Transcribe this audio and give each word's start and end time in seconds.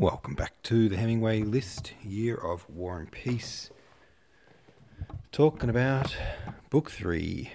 Welcome 0.00 0.32
back 0.32 0.54
to 0.62 0.88
the 0.88 0.96
Hemingway 0.96 1.42
List 1.42 1.92
Year 2.02 2.34
of 2.34 2.66
War 2.70 2.98
and 2.98 3.12
Peace. 3.12 3.68
Talking 5.30 5.68
about 5.68 6.16
Book 6.70 6.90
3, 6.90 7.50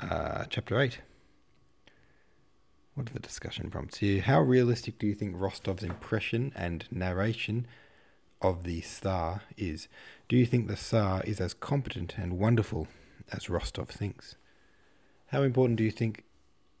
uh, 0.00 0.44
Chapter 0.48 0.80
8. 0.80 1.00
What 2.94 3.10
are 3.10 3.12
the 3.12 3.20
discussion 3.20 3.68
prompts 3.68 3.98
here? 3.98 4.22
How 4.22 4.40
realistic 4.40 4.98
do 4.98 5.06
you 5.06 5.14
think 5.14 5.36
Rostov's 5.36 5.82
impression 5.82 6.50
and 6.56 6.86
narration 6.90 7.66
of 8.40 8.64
the 8.64 8.80
Tsar 8.80 9.42
is? 9.58 9.86
Do 10.30 10.36
you 10.38 10.46
think 10.46 10.66
the 10.66 10.76
Tsar 10.76 11.22
is 11.24 11.42
as 11.42 11.52
competent 11.52 12.16
and 12.16 12.38
wonderful 12.38 12.88
as 13.30 13.50
Rostov 13.50 13.90
thinks? 13.90 14.36
How 15.26 15.42
important 15.42 15.76
do 15.76 15.84
you 15.84 15.90
think 15.90 16.24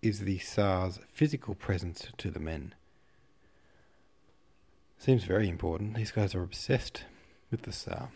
is 0.00 0.20
the 0.20 0.38
Tsar's 0.38 1.00
physical 1.12 1.54
presence 1.54 2.06
to 2.16 2.30
the 2.30 2.40
men? 2.40 2.72
Seems 4.98 5.22
very 5.22 5.48
important. 5.48 5.94
These 5.94 6.10
guys 6.10 6.34
are 6.34 6.42
obsessed 6.42 7.04
with 7.52 7.62
the 7.62 7.72
Tsar. 7.72 8.08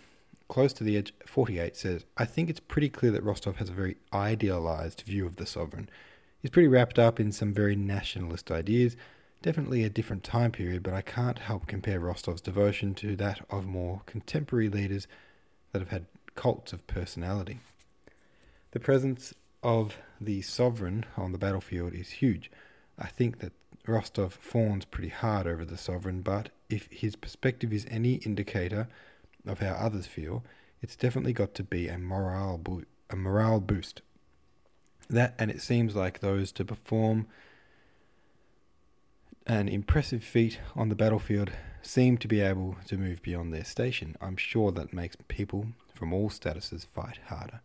Close 0.48 0.72
to 0.74 0.84
the 0.84 0.96
edge, 0.96 1.14
48 1.24 1.76
says, 1.76 2.04
I 2.16 2.24
think 2.24 2.50
it's 2.50 2.60
pretty 2.60 2.88
clear 2.88 3.12
that 3.12 3.22
Rostov 3.22 3.56
has 3.56 3.68
a 3.68 3.72
very 3.72 3.96
idealized 4.12 5.02
view 5.02 5.24
of 5.24 5.36
the 5.36 5.46
sovereign. 5.46 5.88
He's 6.40 6.50
pretty 6.50 6.68
wrapped 6.68 6.98
up 6.98 7.20
in 7.20 7.30
some 7.30 7.54
very 7.54 7.76
nationalist 7.76 8.50
ideas. 8.50 8.96
Definitely 9.42 9.84
a 9.84 9.88
different 9.90 10.24
time 10.24 10.50
period, 10.50 10.82
but 10.82 10.92
I 10.92 11.02
can't 11.02 11.38
help 11.38 11.68
compare 11.68 12.00
Rostov's 12.00 12.40
devotion 12.40 12.94
to 12.96 13.14
that 13.16 13.40
of 13.48 13.64
more 13.64 14.02
contemporary 14.04 14.68
leaders 14.68 15.06
that 15.70 15.78
have 15.78 15.90
had 15.90 16.06
cults 16.34 16.72
of 16.72 16.86
personality. 16.88 17.60
The 18.72 18.80
presence 18.80 19.32
of 19.62 19.96
the 20.20 20.42
sovereign 20.42 21.06
on 21.16 21.30
the 21.30 21.38
battlefield 21.38 21.94
is 21.94 22.10
huge. 22.10 22.50
I 22.98 23.06
think 23.06 23.38
that 23.38 23.52
Rostov 23.86 24.34
fawns 24.34 24.84
pretty 24.84 25.08
hard 25.08 25.46
over 25.46 25.64
the 25.64 25.76
sovereign, 25.76 26.22
but 26.22 26.50
if 26.70 26.88
his 26.90 27.16
perspective 27.16 27.72
is 27.72 27.86
any 27.90 28.14
indicator 28.14 28.88
of 29.46 29.58
how 29.58 29.72
others 29.72 30.06
feel, 30.06 30.44
it's 30.80 30.96
definitely 30.96 31.32
got 31.32 31.54
to 31.54 31.64
be 31.64 31.88
a 31.88 31.98
morale 31.98 32.58
bo- 32.58 32.84
a 33.10 33.16
morale 33.16 33.60
boost. 33.60 34.02
That 35.10 35.34
and 35.38 35.50
it 35.50 35.60
seems 35.60 35.96
like 35.96 36.20
those 36.20 36.52
to 36.52 36.64
perform 36.64 37.26
an 39.46 39.68
impressive 39.68 40.22
feat 40.22 40.60
on 40.76 40.88
the 40.88 40.94
battlefield 40.94 41.50
seem 41.82 42.16
to 42.18 42.28
be 42.28 42.40
able 42.40 42.76
to 42.86 42.96
move 42.96 43.20
beyond 43.22 43.52
their 43.52 43.64
station. 43.64 44.16
I'm 44.20 44.36
sure 44.36 44.70
that 44.72 44.92
makes 44.92 45.16
people 45.26 45.66
from 45.92 46.12
all 46.12 46.30
statuses 46.30 46.86
fight 46.86 47.18
harder. 47.26 47.60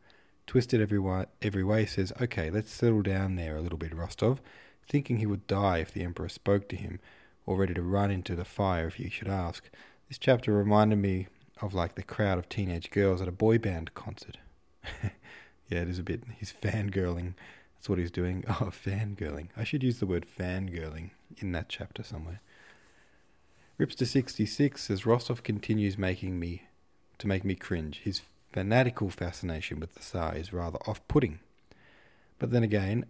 Twisted 0.47 0.81
every 0.81 0.99
way, 0.99 1.25
every 1.41 1.63
way 1.63 1.85
says, 1.85 2.11
"Okay, 2.19 2.49
let's 2.49 2.71
settle 2.71 3.03
down 3.03 3.35
there 3.35 3.55
a 3.55 3.61
little 3.61 3.77
bit, 3.77 3.93
Rostov." 3.93 4.41
Thinking 4.87 5.17
he 5.17 5.25
would 5.25 5.47
die 5.47 5.79
if 5.79 5.91
the 5.91 6.03
Emperor 6.03 6.29
spoke 6.29 6.67
to 6.69 6.75
him, 6.75 6.99
or 7.45 7.57
ready 7.57 7.73
to 7.73 7.81
run 7.81 8.11
into 8.11 8.35
the 8.35 8.45
fire 8.45 8.87
if 8.87 8.95
he 8.95 9.09
should 9.09 9.27
ask. 9.27 9.69
This 10.07 10.17
chapter 10.17 10.53
reminded 10.53 10.97
me 10.97 11.27
of 11.61 11.73
like 11.73 11.95
the 11.95 12.03
crowd 12.03 12.37
of 12.37 12.49
teenage 12.49 12.91
girls 12.91 13.21
at 13.21 13.27
a 13.27 13.31
boy 13.31 13.57
band 13.57 13.93
concert. 13.93 14.37
yeah, 15.03 15.81
it 15.81 15.89
is 15.89 15.99
a 15.99 16.03
bit. 16.03 16.23
He's 16.37 16.53
fangirling. 16.53 17.33
That's 17.75 17.89
what 17.89 17.99
he's 17.99 18.11
doing. 18.11 18.43
Oh, 18.49 18.71
fangirling. 18.71 19.49
I 19.55 19.63
should 19.63 19.83
use 19.83 19.99
the 19.99 20.05
word 20.05 20.25
fangirling 20.27 21.11
in 21.37 21.51
that 21.53 21.69
chapter 21.69 22.03
somewhere. 22.03 22.41
Ripster 23.79 24.07
66 24.07 24.81
says 24.81 25.05
Rostov 25.05 25.43
continues 25.43 25.97
making 25.97 26.39
me 26.39 26.63
to 27.19 27.27
make 27.27 27.45
me 27.45 27.55
cringe. 27.55 28.01
His 28.03 28.21
fanatical 28.51 29.09
fascination 29.09 29.79
with 29.79 29.93
the 29.93 29.99
Tsar 29.99 30.35
is 30.35 30.51
rather 30.51 30.79
off-putting. 30.87 31.39
But 32.39 32.51
then 32.51 32.63
again, 32.63 33.05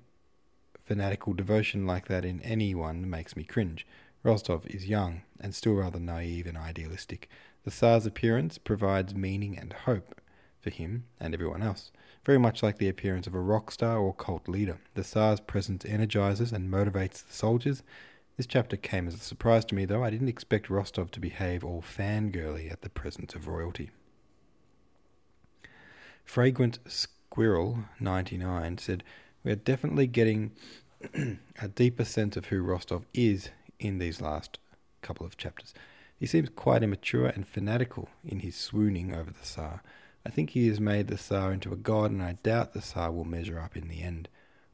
fanatical 0.88 1.34
devotion 1.34 1.86
like 1.86 2.08
that 2.08 2.24
in 2.24 2.42
anyone 2.42 3.10
makes 3.10 3.36
me 3.36 3.44
cringe. 3.44 3.86
Rostov 4.24 4.66
is 4.68 4.88
young 4.88 5.22
and 5.40 5.54
still 5.54 5.74
rather 5.74 6.00
naive 6.00 6.48
and 6.48 6.58
idealistic. 6.58 7.30
The 7.66 7.72
Tsar's 7.72 8.06
appearance 8.06 8.58
provides 8.58 9.14
meaning 9.14 9.58
and 9.58 9.74
hope 9.74 10.22
for 10.62 10.70
him 10.70 11.04
and 11.20 11.34
everyone 11.34 11.62
else, 11.62 11.92
very 12.26 12.38
much 12.38 12.64
like 12.64 12.78
the 12.78 12.88
appearance 12.88 13.28
of 13.28 13.36
a 13.36 13.42
rock 13.42 13.72
star 13.72 13.98
or 13.98 14.14
cult 14.14 14.48
leader. 14.48 14.80
The 14.96 15.04
Tsar's 15.04 15.42
presence 15.42 15.86
energizes 15.86 16.54
and 16.54 16.72
motivates 16.72 17.26
the 17.26 17.34
soldiers. 17.34 17.84
This 18.38 18.48
chapter 18.48 18.78
came 18.78 19.08
as 19.08 19.16
a 19.16 19.20
surprise 19.20 19.66
to 19.66 19.76
me, 19.76 19.86
though. 19.86 20.04
I 20.04 20.10
didn't 20.10 20.30
expect 20.30 20.70
Rostov 20.70 21.12
to 21.12 21.20
behave 21.20 21.64
all 21.64 21.82
fangirly 21.82 22.72
at 22.72 22.82
the 22.82 22.90
presence 22.90 23.36
of 23.36 23.48
royalty. 23.48 23.90
Fragrant 26.24 26.80
Squirrel 26.88 27.86
99 28.00 28.78
said, 28.78 29.04
we 29.48 29.54
are 29.54 29.56
definitely 29.56 30.08
getting 30.08 30.52
a 31.62 31.70
deeper 31.70 32.04
sense 32.04 32.36
of 32.36 32.48
who 32.48 32.62
Rostov 32.62 33.06
is 33.14 33.48
in 33.80 33.98
these 33.98 34.20
last 34.20 34.60
couple 35.02 35.26
of 35.26 35.38
chapters. 35.38 35.74
He 36.20 36.26
seems 36.26 36.50
quite 36.50 36.84
immature 36.84 37.28
and 37.28 37.48
fanatical 37.48 38.10
in 38.26 38.40
his 38.42 38.58
swooning 38.58 39.14
over 39.14 39.32
the 39.32 39.46
Tsar. 39.46 39.82
I 40.26 40.30
think 40.32 40.50
he 40.50 40.68
has 40.68 40.82
made 40.82 41.08
the 41.08 41.16
Tsar 41.16 41.54
into 41.54 41.72
a 41.72 41.78
god, 41.78 42.12
and 42.12 42.22
I 42.22 42.34
doubt 42.44 42.74
the 42.74 42.82
Tsar 42.82 43.10
will 43.10 43.24
measure 43.24 43.58
up 43.58 43.78
in 43.78 43.88
the 43.88 44.02
end. 44.02 44.28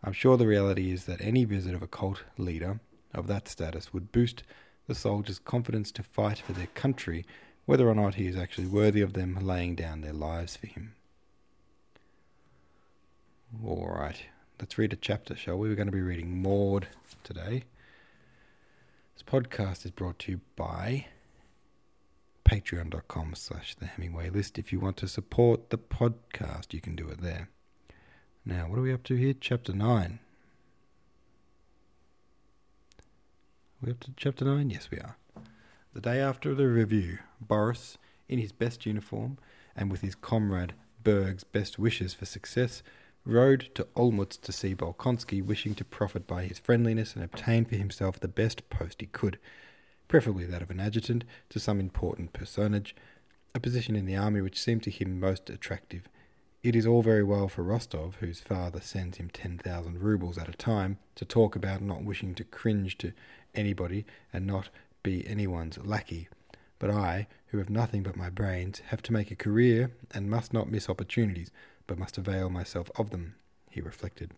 I'm 0.04 0.12
sure 0.12 0.38
the 0.38 0.48
reality 0.48 0.92
is 0.92 1.06
that 1.06 1.22
any 1.22 1.46
visit 1.46 1.76
of 1.76 1.84
a 1.84 1.88
cult 1.88 2.24
leader 2.40 2.80
of 3.14 3.28
that 3.28 3.48
status 3.48 3.94
would 3.94 4.12
boost 4.12 4.42
the 4.88 4.96
soldiers' 4.96 5.38
confidence 5.38 5.92
to 5.92 6.02
fight 6.02 6.40
for 6.40 6.54
their 6.54 6.66
country, 6.74 7.28
whether 7.68 7.88
or 7.88 7.94
not 7.94 8.16
he 8.16 8.26
is 8.26 8.36
actually 8.36 8.66
worthy 8.66 9.02
of 9.02 9.14
them 9.14 9.38
laying 9.40 9.76
down 9.76 10.02
their 10.02 10.14
lives 10.14 10.56
for 10.56 10.66
him. 10.66 10.96
All 13.64 13.88
right, 13.88 14.18
let's 14.64 14.78
read 14.78 14.94
a 14.94 14.96
chapter, 14.96 15.36
shall 15.36 15.58
we? 15.58 15.68
We're 15.68 15.76
going 15.76 15.88
to 15.88 15.92
be 15.92 16.00
reading 16.00 16.42
Maude 16.42 16.88
today. 17.26 17.66
This 19.14 19.22
podcast 19.22 19.84
is 19.84 19.92
brought 19.92 20.20
to 20.20 20.32
you 20.32 20.42
by 20.56 21.08
patreon.com 22.46 23.36
slash 23.36 23.76
the 23.76 23.88
Hemingway 23.88 24.30
list. 24.30 24.58
If 24.58 24.72
you 24.72 24.80
want 24.80 24.96
to 24.98 25.10
support 25.10 25.70
the 25.70 25.78
podcast, 25.78 26.72
you 26.72 26.80
can 26.80 26.96
do 26.96 27.10
it 27.10 27.20
there. 27.20 27.50
Now, 28.46 28.70
what 28.70 28.80
are 28.80 28.84
we 28.84 28.94
up 28.94 29.04
to 29.04 29.16
here? 29.16 29.34
Chapter 29.38 29.74
9. 29.74 30.20
Are 33.00 33.86
we 33.86 33.92
up 33.92 34.00
to 34.00 34.14
chapter 34.16 34.46
9? 34.46 34.70
Yes, 34.70 34.90
we 34.90 34.98
are. 34.98 35.18
The 35.94 36.00
day 36.00 36.22
after 36.22 36.56
the 36.56 36.70
review, 36.70 37.18
Boris, 37.42 37.98
in 38.30 38.40
his 38.40 38.54
best 38.54 38.86
uniform 38.86 39.40
and 39.76 39.92
with 39.92 40.00
his 40.00 40.16
comrade 40.16 40.74
Berg's 41.04 41.44
best 41.44 41.78
wishes 41.78 42.14
for 42.14 42.24
success, 42.24 42.82
rode 43.26 43.70
to 43.76 43.88
Olmutz 43.96 44.40
to 44.42 44.52
see 44.52 44.76
Bolkonsky, 44.76 45.44
wishing 45.44 45.76
to 45.76 45.86
profit 45.86 46.28
by 46.28 46.44
his 46.44 46.60
friendliness 46.60 47.16
and 47.16 47.24
obtain 47.24 47.66
for 47.66 47.76
himself 47.76 48.20
the 48.20 48.28
best 48.28 48.70
post 48.70 49.02
he 49.02 49.08
could, 49.08 49.40
preferably 50.08 50.46
that 50.46 50.62
of 50.62 50.70
an 50.70 50.80
adjutant 50.80 51.24
to 51.50 51.60
some 51.60 51.80
important 51.80 52.34
personage, 52.34 52.96
a 53.56 53.60
position 53.60 53.96
in 53.96 54.06
the 54.06 54.16
army 54.16 54.42
which 54.42 54.62
seemed 54.62 54.84
to 54.84 54.92
him 54.92 55.20
most 55.20 55.50
attractive. 55.50 56.10
It 56.64 56.76
is 56.76 56.86
all 56.86 57.02
very 57.02 57.24
well 57.24 57.48
for 57.48 57.64
Rostov, 57.64 58.16
whose 58.16 58.40
father 58.40 58.80
sends 58.82 59.18
him 59.18 59.30
10,000 59.30 60.02
roubles 60.02 60.38
at 60.38 60.50
a 60.50 60.54
time, 60.54 60.98
to 61.16 61.26
talk 61.26 61.56
about 61.56 61.82
not 61.82 62.04
wishing 62.04 62.36
to 62.36 62.44
cringe 62.44 62.98
to 63.00 63.14
anybody 63.54 64.06
and 64.32 64.48
not 64.48 64.70
be 65.04 65.28
anyone's 65.28 65.78
lackey. 65.78 66.30
But 66.84 66.92
I, 66.92 67.28
who 67.48 67.60
have 67.60 67.70
nothing 67.70 68.04
but 68.04 68.18
my 68.18 68.30
brains, 68.30 68.82
have 68.88 69.02
to 69.04 69.14
make 69.14 69.32
a 69.32 69.38
career 69.38 69.92
and 70.12 70.30
must 70.30 70.52
not 70.52 70.70
miss 70.70 70.90
opportunities 70.90 71.50
but 71.88 71.98
must 71.98 72.18
avail 72.18 72.50
myself 72.50 72.92
of 72.98 73.10
them, 73.10 73.36
he 73.70 73.80
reflected. 73.80 74.32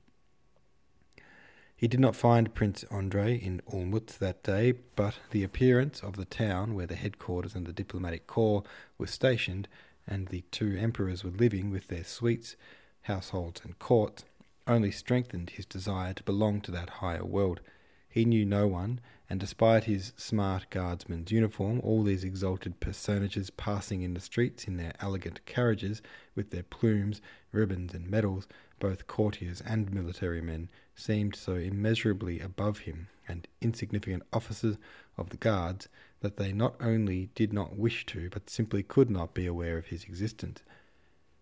He 1.75 1.87
did 1.87 1.99
not 1.99 2.15
find 2.15 2.53
Prince 2.53 2.83
Andrei 2.91 3.33
in 3.33 3.63
Olmutz 3.73 4.19
that 4.19 4.43
day, 4.43 4.73
but 4.95 5.15
the 5.31 5.41
appearance 5.41 6.01
of 6.01 6.17
the 6.17 6.25
town 6.25 6.75
where 6.75 6.85
the 6.85 6.93
headquarters 6.93 7.55
and 7.55 7.65
the 7.65 7.73
diplomatic 7.73 8.27
corps 8.27 8.61
were 8.99 9.07
stationed, 9.07 9.67
and 10.05 10.27
the 10.27 10.43
two 10.51 10.77
emperors 10.77 11.23
were 11.23 11.31
living 11.31 11.71
with 11.71 11.87
their 11.87 12.03
suites, 12.03 12.55
households, 13.01 13.61
and 13.63 13.79
courts, 13.79 14.23
only 14.67 14.91
strengthened 14.91 15.49
his 15.49 15.65
desire 15.65 16.13
to 16.13 16.21
belong 16.21 16.61
to 16.61 16.69
that 16.69 17.01
higher 17.01 17.25
world. 17.25 17.61
He 18.07 18.23
knew 18.23 18.45
no 18.45 18.67
one, 18.67 19.01
and 19.29 19.39
despite 19.39 19.85
his 19.85 20.13
smart 20.15 20.69
guardsman's 20.69 21.31
uniform, 21.31 21.79
all 21.81 22.03
these 22.03 22.23
exalted 22.23 22.79
personages 22.79 23.49
passing 23.49 24.01
in 24.01 24.13
the 24.13 24.19
streets 24.19 24.65
in 24.65 24.77
their 24.77 24.93
elegant 24.99 25.43
carriages, 25.45 26.01
with 26.35 26.51
their 26.51 26.63
plumes, 26.63 27.21
ribbons, 27.51 27.93
and 27.93 28.09
medals, 28.09 28.47
both 28.79 29.07
courtiers 29.07 29.61
and 29.65 29.91
military 29.91 30.41
men, 30.41 30.69
seemed 30.95 31.35
so 31.35 31.55
immeasurably 31.55 32.39
above 32.39 32.79
him, 32.79 33.07
and 33.27 33.47
insignificant 33.61 34.23
officers 34.31 34.77
of 35.17 35.29
the 35.29 35.37
guards, 35.37 35.89
that 36.19 36.37
they 36.37 36.51
not 36.51 36.75
only 36.79 37.29
did 37.35 37.51
not 37.51 37.75
wish 37.75 38.05
to, 38.05 38.29
but 38.29 38.49
simply 38.49 38.83
could 38.83 39.09
not 39.09 39.33
be 39.33 39.47
aware 39.47 39.77
of 39.77 39.87
his 39.87 40.03
existence. 40.03 40.61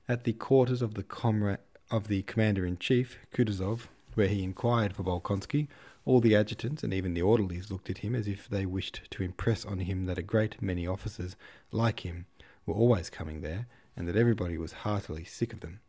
At 0.07 0.23
the 0.23 0.33
quarters 0.33 0.81
of 0.81 0.93
the 0.93 1.03
comrade 1.03 1.59
of 1.91 2.07
the 2.07 2.23
commander 2.23 2.65
in 2.65 2.77
chief, 2.77 3.17
Kutuzov, 3.33 3.87
where 4.15 4.27
he 4.27 4.43
inquired 4.43 4.95
for 4.95 5.03
Bolkonsky, 5.03 5.67
all 6.05 6.19
the 6.19 6.33
adjutants 6.33 6.83
and 6.83 6.93
even 6.93 7.13
the 7.13 7.21
orderlies 7.21 7.71
looked 7.71 7.89
at 7.89 7.99
him 7.99 8.13
as 8.15 8.27
if 8.27 8.47
they 8.47 8.65
wished 8.65 9.01
to 9.11 9.23
impress 9.23 9.65
on 9.65 9.79
him 9.79 10.05
that 10.05 10.17
a 10.17 10.23
great 10.23 10.61
many 10.61 10.85
officers, 10.85 11.35
like 11.71 12.01
him, 12.01 12.25
were 12.65 12.73
always 12.73 13.09
coming 13.09 13.41
there, 13.41 13.67
and 13.95 14.07
that 14.07 14.15
everybody 14.15 14.57
was 14.57 14.73
heartily 14.73 15.23
sick 15.23 15.53
of 15.53 15.61
them. 15.61 15.79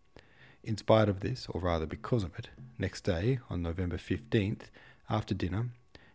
In 0.63 0.77
spite 0.77 1.09
of 1.09 1.21
this, 1.21 1.47
or 1.51 1.61
rather 1.61 1.87
because 1.87 2.23
of 2.23 2.39
it, 2.39 2.49
next 2.79 3.03
day, 3.03 3.39
on 3.51 3.63
November 3.63 3.97
15th, 3.97 4.71
after 5.11 5.35
dinner, 5.35 5.71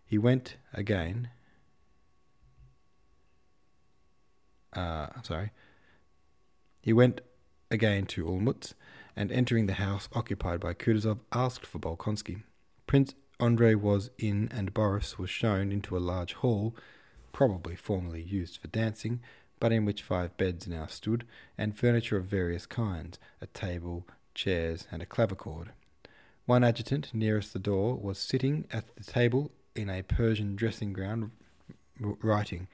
he 0.05 0.17
went 0.17 0.55
again 0.73 1.29
uh, 4.73 5.07
sorry. 5.23 5.51
He 6.81 6.93
went 6.93 7.21
again 7.71 8.05
to 8.07 8.25
Olmutz, 8.25 8.73
and 9.15 9.31
entering 9.31 9.65
the 9.65 9.73
house 9.73 10.07
occupied 10.13 10.59
by 10.59 10.73
Kutuzov, 10.73 11.19
asked 11.31 11.65
for 11.65 11.79
Bolkonsky. 11.79 12.43
Prince 12.87 13.13
Andrei 13.39 13.73
was 13.73 14.09
in, 14.17 14.49
and 14.51 14.73
Boris 14.73 15.17
was 15.17 15.29
shown 15.29 15.71
into 15.71 15.95
a 15.95 15.99
large 15.99 16.33
hall, 16.33 16.75
probably 17.31 17.75
formerly 17.75 18.21
used 18.21 18.57
for 18.57 18.67
dancing, 18.67 19.21
but 19.59 19.71
in 19.71 19.85
which 19.85 20.03
five 20.03 20.35
beds 20.37 20.67
now 20.67 20.87
stood, 20.87 21.25
and 21.57 21.77
furniture 21.77 22.17
of 22.17 22.25
various 22.25 22.65
kinds, 22.65 23.17
a 23.41 23.47
table, 23.47 24.05
chairs, 24.33 24.87
and 24.91 25.01
a 25.01 25.05
clavichord. 25.05 25.69
One 26.45 26.63
adjutant 26.63 27.13
nearest 27.13 27.53
the 27.53 27.59
door 27.59 27.95
was 27.95 28.17
sitting 28.17 28.65
at 28.71 28.95
the 28.95 29.03
table 29.03 29.51
in 29.75 29.89
a 29.89 30.01
Persian 30.01 30.55
dressing 30.55 30.93
gown, 30.93 31.31
writing. 31.99 32.67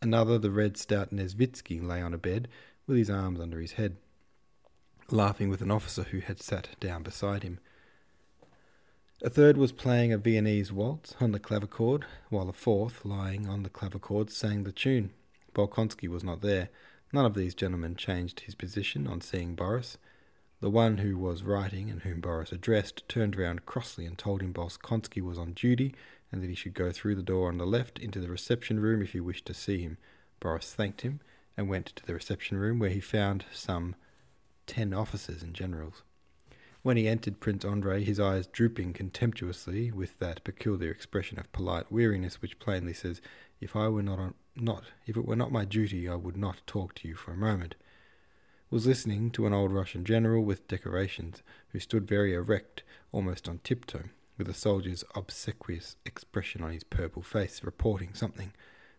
Another, 0.00 0.38
the 0.38 0.50
red 0.50 0.76
stout 0.76 1.10
Nesvitsky, 1.10 1.82
lay 1.82 2.00
on 2.00 2.14
a 2.14 2.18
bed 2.18 2.48
with 2.86 2.96
his 2.96 3.10
arms 3.10 3.40
under 3.40 3.60
his 3.60 3.72
head, 3.72 3.96
laughing 5.10 5.48
with 5.48 5.60
an 5.60 5.70
officer 5.70 6.04
who 6.04 6.20
had 6.20 6.40
sat 6.40 6.68
down 6.80 7.02
beside 7.02 7.42
him. 7.42 7.58
A 9.22 9.30
third 9.30 9.56
was 9.56 9.72
playing 9.72 10.12
a 10.12 10.18
Viennese 10.18 10.70
waltz 10.70 11.14
on 11.20 11.32
the 11.32 11.40
clavichord, 11.40 12.04
while 12.28 12.50
a 12.50 12.52
fourth, 12.52 13.02
lying 13.02 13.48
on 13.48 13.62
the 13.62 13.70
clavichord, 13.70 14.30
sang 14.30 14.64
the 14.64 14.72
tune. 14.72 15.10
Bolkonsky 15.54 16.06
was 16.06 16.22
not 16.22 16.42
there. 16.42 16.68
None 17.14 17.24
of 17.24 17.32
these 17.32 17.54
gentlemen 17.54 17.96
changed 17.96 18.40
his 18.40 18.54
position 18.54 19.06
on 19.06 19.22
seeing 19.22 19.54
Boris. 19.54 19.96
The 20.60 20.68
one 20.68 20.98
who 20.98 21.16
was 21.16 21.42
writing 21.42 21.88
and 21.88 22.02
whom 22.02 22.20
Boris 22.20 22.52
addressed 22.52 23.08
turned 23.08 23.36
round 23.36 23.64
crossly 23.64 24.04
and 24.04 24.18
told 24.18 24.42
him 24.42 24.52
Bolkonsky 24.52 25.22
was 25.22 25.38
on 25.38 25.54
duty 25.54 25.94
and 26.30 26.42
that 26.42 26.50
he 26.50 26.54
should 26.54 26.74
go 26.74 26.92
through 26.92 27.14
the 27.14 27.22
door 27.22 27.48
on 27.48 27.56
the 27.56 27.66
left 27.66 27.98
into 27.98 28.20
the 28.20 28.28
reception 28.28 28.80
room 28.80 29.00
if 29.00 29.12
he 29.12 29.20
wished 29.20 29.46
to 29.46 29.54
see 29.54 29.80
him. 29.80 29.96
Boris 30.40 30.74
thanked 30.74 31.00
him 31.00 31.20
and 31.56 31.70
went 31.70 31.86
to 31.86 32.04
the 32.04 32.12
reception 32.12 32.58
room 32.58 32.78
where 32.78 32.90
he 32.90 33.00
found 33.00 33.46
some 33.50 33.94
ten 34.66 34.92
officers 34.92 35.42
and 35.42 35.54
generals. 35.54 36.02
When 36.86 36.96
he 36.96 37.08
entered 37.08 37.40
Prince 37.40 37.64
Andrei, 37.64 38.04
his 38.04 38.20
eyes 38.20 38.46
drooping 38.46 38.92
contemptuously 38.92 39.90
with 39.90 40.16
that 40.20 40.44
peculiar 40.44 40.92
expression 40.92 41.36
of 41.36 41.50
polite 41.50 41.90
weariness 41.90 42.40
which 42.40 42.60
plainly 42.60 42.92
says, 42.92 43.20
"If 43.60 43.74
I 43.74 43.88
were 43.88 44.04
not 44.04 44.20
on, 44.20 44.34
not 44.54 44.84
if 45.04 45.16
it 45.16 45.24
were 45.24 45.34
not 45.34 45.50
my 45.50 45.64
duty, 45.64 46.08
I 46.08 46.14
would 46.14 46.36
not 46.36 46.64
talk 46.64 46.94
to 46.94 47.08
you 47.08 47.16
for 47.16 47.32
a 47.32 47.36
moment," 47.36 47.74
was 48.70 48.86
listening 48.86 49.32
to 49.32 49.48
an 49.48 49.52
old 49.52 49.72
Russian 49.72 50.04
general 50.04 50.44
with 50.44 50.68
decorations, 50.68 51.42
who 51.70 51.80
stood 51.80 52.06
very 52.06 52.34
erect, 52.34 52.84
almost 53.10 53.48
on 53.48 53.58
tiptoe, 53.64 54.10
with 54.38 54.48
a 54.48 54.54
soldier's 54.54 55.02
obsequious 55.16 55.96
expression 56.04 56.62
on 56.62 56.70
his 56.70 56.84
purple 56.84 57.22
face, 57.22 57.64
reporting 57.64 58.14
something. 58.14 58.52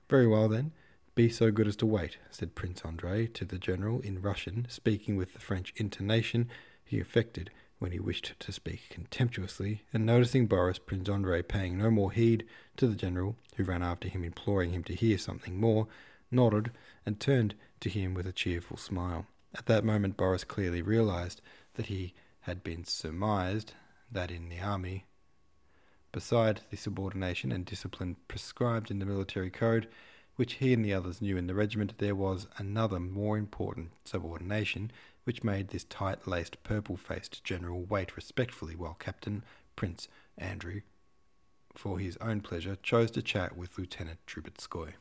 Very 0.10 0.28
well, 0.28 0.50
then. 0.50 0.74
Be 1.16 1.30
so 1.30 1.52
good 1.52 1.70
as 1.70 1.78
to 1.78 1.86
wait, 1.86 2.18
said 2.32 2.54
Prince 2.54 2.84
Andrei 2.84 3.28
to 3.28 3.46
the 3.46 3.58
general 3.58 4.02
in 4.02 4.22
Russian, 4.22 4.68
speaking 4.68 5.16
with 5.16 5.32
the 5.32 5.40
French 5.40 5.72
intonation 5.78 6.50
he 6.84 7.00
affected 7.00 7.50
when 7.80 7.92
he 7.92 8.00
wished 8.00 8.34
to 8.40 8.52
speak 8.52 8.90
contemptuously, 8.90 9.84
and 9.94 10.06
noticing 10.06 10.48
Boris 10.48 10.80
Prince 10.80 11.10
Andrei 11.10 11.42
paying 11.42 11.78
no 11.78 11.92
more 11.92 12.12
heed 12.12 12.46
to 12.76 12.88
the 12.88 12.96
general, 12.96 13.36
who 13.56 13.64
ran 13.64 13.84
after 13.84 14.08
him 14.08 14.24
imploring 14.24 14.72
him 14.72 14.84
to 14.84 14.96
hear 14.96 15.18
something 15.18 15.60
more, 15.60 15.88
nodded 16.32 16.72
and 17.06 17.20
turned 17.20 17.56
to 17.80 17.90
him 17.90 18.14
with 18.14 18.26
a 18.26 18.32
cheerful 18.32 18.78
smile. 18.78 19.28
At 19.56 19.68
that 19.68 19.86
moment 19.86 20.18
Boris 20.18 20.44
clearly 20.44 20.82
realized 20.82 21.42
that 21.76 21.88
he 21.88 22.14
had 22.42 22.64
been 22.64 22.84
surmised 22.84 23.74
that 24.12 24.32
in 24.32 24.50
the 24.50 24.60
army, 24.60 25.06
beside 26.12 26.62
the 26.70 26.78
subordination 26.78 27.52
and 27.52 27.66
discipline 27.66 28.16
prescribed 28.28 28.90
in 28.90 29.00
the 29.00 29.06
military 29.06 29.50
code, 29.50 29.88
which 30.36 30.54
he 30.56 30.74
and 30.74 30.84
the 30.84 30.94
others 30.94 31.22
knew 31.22 31.38
in 31.38 31.48
the 31.48 31.56
regiment, 31.56 31.98
there 31.98 32.16
was 32.16 32.48
another 32.58 33.00
more 33.00 33.38
important 33.38 33.92
subordination 34.06 34.92
which 35.28 35.44
made 35.44 35.68
this 35.68 35.84
tight 35.84 36.26
laced, 36.26 36.64
purple 36.64 36.96
faced 36.96 37.44
general 37.44 37.84
wait 37.84 38.16
respectfully 38.16 38.78
while 38.78 38.96
Captain 38.98 39.44
Prince 39.76 40.08
Andrew, 40.38 40.80
for 41.76 42.00
his 42.00 42.16
own 42.22 42.40
pleasure, 42.40 42.78
chose 42.82 43.12
to 43.12 43.22
chat 43.22 43.58
with 43.58 43.78
Lieutenant 43.78 44.20
Trubetskoy. 44.26 44.94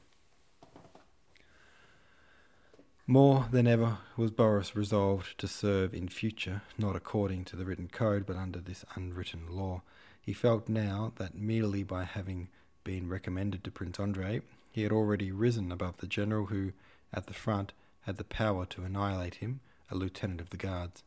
More 3.07 3.47
than 3.53 3.69
ever 3.69 3.99
was 4.17 4.33
Boris 4.33 4.75
resolved 4.75 5.39
to 5.39 5.47
serve 5.47 5.95
in 5.95 6.09
future, 6.09 6.63
not 6.77 6.97
according 6.97 7.45
to 7.45 7.55
the 7.55 7.65
written 7.65 7.87
code, 7.87 8.27
but 8.27 8.35
under 8.35 8.59
this 8.59 8.85
unwritten 8.97 9.47
law. 9.49 9.83
He 10.21 10.33
felt 10.33 10.69
now 10.69 11.13
that 11.19 11.37
merely 11.37 11.85
by 11.85 12.03
having 12.03 12.49
been 12.83 13.09
recommended 13.09 13.63
to 13.63 13.71
Prince 13.71 14.01
Andrei, 14.01 14.41
he 14.73 14.83
had 14.83 14.91
already 14.91 15.31
risen 15.31 15.71
above 15.71 15.99
the 15.99 16.09
general 16.09 16.47
who, 16.47 16.73
at 17.15 17.29
the 17.29 17.33
front, 17.33 17.75
had 18.01 18.17
the 18.17 18.25
power 18.25 18.67
to 18.67 18.83
annihilate 18.83 19.37
him 19.37 19.61
a 19.91 19.95
lieutenant 19.95 20.41
of 20.41 20.51
the 20.51 20.57
guards. 20.57 21.05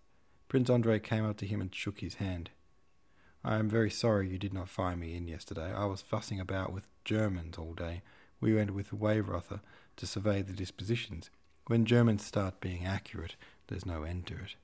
Prince 0.47 0.69
Andrei 0.69 0.99
came 0.99 1.25
up 1.25 1.37
to 1.37 1.45
him 1.45 1.61
and 1.61 1.73
shook 1.73 1.99
his 1.99 2.15
hand. 2.15 2.49
I 3.43 3.55
am 3.55 3.69
very 3.69 3.89
sorry 3.89 4.29
you 4.29 4.37
did 4.37 4.53
not 4.53 4.67
find 4.67 4.99
me 4.99 5.15
in 5.15 5.27
yesterday. 5.27 5.73
I 5.73 5.85
was 5.85 6.01
fussing 6.01 6.39
about 6.39 6.73
with 6.73 6.87
Germans 7.05 7.57
all 7.57 7.73
day. 7.73 8.01
We 8.41 8.53
went 8.53 8.73
with 8.73 8.91
Weyrother 8.91 9.61
to 9.97 10.07
survey 10.07 10.41
the 10.41 10.53
dispositions. 10.53 11.29
When 11.67 11.85
Germans 11.85 12.25
start 12.25 12.61
being 12.61 12.85
accurate, 12.85 13.35
there's 13.67 13.85
no 13.85 14.03
end 14.03 14.27
to 14.27 14.33
it. 14.33 14.55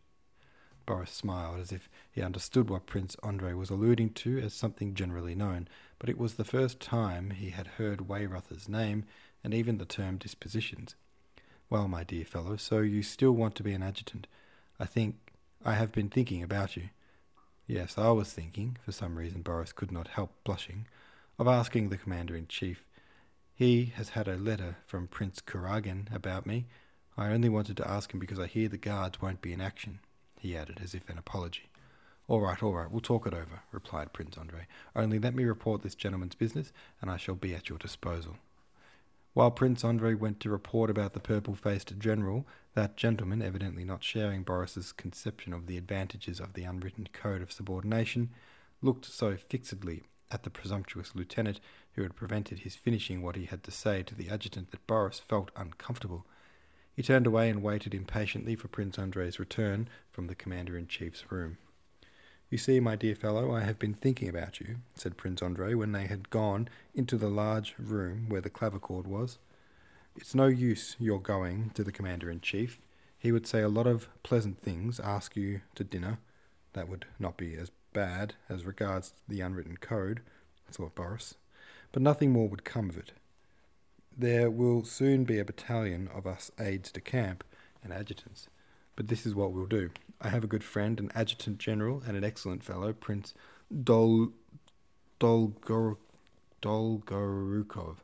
Boris 0.85 1.11
smiled 1.11 1.59
as 1.59 1.71
if 1.71 1.89
he 2.11 2.21
understood 2.21 2.69
what 2.69 2.85
Prince 2.85 3.15
Andrei 3.23 3.53
was 3.53 3.69
alluding 3.69 4.11
to 4.11 4.39
as 4.39 4.53
something 4.53 4.93
generally 4.93 5.35
known, 5.35 5.67
but 5.99 6.09
it 6.09 6.17
was 6.17 6.35
the 6.35 6.43
first 6.43 6.79
time 6.79 7.31
he 7.31 7.49
had 7.49 7.67
heard 7.67 8.07
Weyrother's 8.07 8.69
name 8.69 9.05
and 9.43 9.53
even 9.53 9.77
the 9.77 9.85
term 9.85 10.17
dispositions. 10.17 10.95
Well, 11.67 11.87
my 11.87 12.03
dear 12.03 12.25
fellow, 12.25 12.57
so 12.57 12.79
you 12.81 13.01
still 13.01 13.31
want 13.31 13.55
to 13.55 13.63
be 13.63 13.73
an 13.73 13.81
adjutant. 13.81 14.27
I 14.79 14.85
think 14.85 15.15
I 15.65 15.73
have 15.73 15.91
been 15.91 16.09
thinking 16.09 16.43
about 16.43 16.77
you. 16.77 16.89
Yes, 17.65 17.97
I 17.97 18.11
was 18.11 18.31
thinking, 18.31 18.77
for 18.85 18.91
some 18.91 19.17
reason 19.17 19.41
Boris 19.41 19.73
could 19.73 19.91
not 19.91 20.09
help 20.09 20.31
blushing, 20.43 20.85
of 21.39 21.47
asking 21.47 21.89
the 21.89 21.97
commander 21.97 22.35
in 22.35 22.47
chief. 22.47 22.85
He 23.55 23.85
has 23.95 24.09
had 24.09 24.27
a 24.27 24.35
letter 24.35 24.77
from 24.85 25.07
Prince 25.07 25.41
Kuragin 25.41 26.13
about 26.13 26.45
me. 26.45 26.67
I 27.17 27.29
only 27.31 27.49
wanted 27.49 27.77
to 27.77 27.89
ask 27.89 28.13
him 28.13 28.19
because 28.19 28.39
I 28.39 28.45
hear 28.45 28.69
the 28.69 28.77
guards 28.77 29.19
won't 29.19 29.41
be 29.41 29.51
in 29.51 29.59
action, 29.59 30.01
he 30.39 30.55
added 30.55 30.79
as 30.83 30.93
if 30.93 31.09
an 31.09 31.17
apology. 31.17 31.71
All 32.27 32.41
right, 32.41 32.61
all 32.61 32.73
right, 32.73 32.91
we'll 32.91 33.01
talk 33.01 33.25
it 33.25 33.33
over, 33.33 33.63
replied 33.71 34.13
Prince 34.13 34.37
Andrei. 34.37 34.67
Only 34.95 35.17
let 35.17 35.33
me 35.33 35.45
report 35.45 35.81
this 35.81 35.95
gentleman's 35.95 36.35
business, 36.35 36.71
and 37.01 37.09
I 37.09 37.17
shall 37.17 37.35
be 37.35 37.55
at 37.55 37.69
your 37.69 37.79
disposal. 37.79 38.37
While 39.35 39.51
Prince 39.51 39.83
Andrei 39.83 40.13
went 40.13 40.39
to 40.39 40.49
report 40.49 40.89
about 40.89 41.11
the 41.11 41.19
purple 41.19 41.55
faced 41.55 41.99
general, 41.99 42.47
that 42.73 42.95
gentleman, 42.95 43.41
evidently 43.41 43.83
not 43.83 44.01
sharing 44.01 44.43
Boris's 44.43 44.93
conception 44.93 45.51
of 45.51 45.67
the 45.67 45.77
advantages 45.77 46.39
of 46.39 46.53
the 46.53 46.63
unwritten 46.63 47.09
code 47.11 47.41
of 47.41 47.51
subordination, 47.51 48.29
looked 48.81 49.03
so 49.03 49.35
fixedly 49.35 50.03
at 50.31 50.43
the 50.43 50.49
presumptuous 50.49 51.15
lieutenant 51.15 51.59
who 51.95 52.03
had 52.03 52.15
prevented 52.15 52.59
his 52.59 52.75
finishing 52.77 53.21
what 53.21 53.35
he 53.35 53.43
had 53.43 53.61
to 53.63 53.71
say 53.71 54.03
to 54.03 54.15
the 54.15 54.29
adjutant 54.29 54.71
that 54.71 54.87
Boris 54.87 55.19
felt 55.19 55.51
uncomfortable. 55.57 56.25
He 56.93 57.03
turned 57.03 57.27
away 57.27 57.49
and 57.49 57.61
waited 57.61 57.93
impatiently 57.93 58.55
for 58.55 58.69
Prince 58.69 58.97
Andrei's 58.97 59.37
return 59.37 59.89
from 60.13 60.27
the 60.27 60.35
commander 60.35 60.77
in 60.77 60.87
chief's 60.87 61.29
room. 61.29 61.57
You 62.49 62.59
see, 62.59 62.79
my 62.79 62.95
dear 62.95 63.15
fellow, 63.15 63.51
I 63.55 63.61
have 63.61 63.79
been 63.79 63.95
thinking 63.95 64.29
about 64.29 64.59
you, 64.59 64.77
said 64.93 65.17
Prince 65.17 65.41
Andrei 65.41 65.73
when 65.73 65.93
they 65.93 66.05
had 66.05 66.29
gone 66.29 66.69
into 66.93 67.17
the 67.17 67.27
large 67.27 67.73
room 67.79 68.29
where 68.29 68.41
the 68.41 68.51
clavichord 68.51 69.07
was. 69.07 69.39
It's 70.15 70.35
no 70.35 70.45
use 70.45 70.95
your 70.99 71.19
going 71.19 71.71
to 71.73 71.83
the 71.83 71.91
commander 71.91 72.29
in 72.29 72.41
chief. 72.41 72.79
He 73.17 73.31
would 73.31 73.47
say 73.47 73.61
a 73.61 73.67
lot 73.67 73.87
of 73.87 74.09
pleasant 74.21 74.61
things, 74.61 74.99
ask 74.99 75.35
you 75.35 75.61
to 75.73 75.83
dinner. 75.83 76.19
That 76.73 76.87
would 76.87 77.05
not 77.17 77.35
be 77.35 77.55
as 77.55 77.71
bad 77.93 78.35
as 78.47 78.63
regards 78.63 79.13
the 79.27 79.41
unwritten 79.41 79.77
code, 79.77 80.21
thought 80.71 80.93
Boris, 80.93 81.35
but 81.91 82.03
nothing 82.03 82.31
more 82.31 82.47
would 82.47 82.63
come 82.63 82.89
of 82.89 82.97
it. 82.97 83.13
There 84.15 84.51
will 84.51 84.83
soon 84.83 85.23
be 85.23 85.39
a 85.39 85.45
battalion 85.45 86.09
of 86.13 86.27
us 86.27 86.51
aides 86.59 86.91
de 86.91 87.01
camp 87.01 87.43
and 87.83 87.91
adjutants, 87.91 88.49
but 88.95 89.07
this 89.07 89.25
is 89.25 89.33
what 89.33 89.51
we'll 89.51 89.65
do. 89.65 89.89
I 90.21 90.29
have 90.29 90.43
a 90.43 90.47
good 90.47 90.63
friend, 90.63 90.99
an 90.99 91.11
adjutant 91.13 91.57
general, 91.57 92.01
and 92.07 92.15
an 92.15 92.23
excellent 92.23 92.63
fellow, 92.63 92.93
Prince 92.93 93.33
Dol 93.83 94.31
Dolgor, 95.19 95.97
Dolgorukov. 96.61 97.97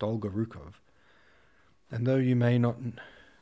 Dolgorukov. 0.00 0.74
And 1.90 2.06
though 2.06 2.16
you 2.16 2.36
may 2.36 2.58
not 2.58 2.76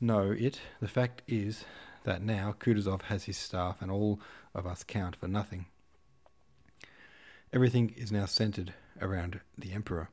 know 0.00 0.30
it, 0.30 0.60
the 0.80 0.88
fact 0.88 1.22
is 1.26 1.64
that 2.04 2.22
now 2.22 2.54
Kutuzov 2.58 3.02
has 3.02 3.24
his 3.24 3.36
staff 3.36 3.80
and 3.80 3.90
all 3.90 4.20
of 4.54 4.66
us 4.66 4.84
count 4.84 5.16
for 5.16 5.26
nothing. 5.26 5.66
Everything 7.52 7.94
is 7.96 8.12
now 8.12 8.26
centered 8.26 8.74
around 9.00 9.40
the 9.56 9.72
Emperor. 9.72 10.10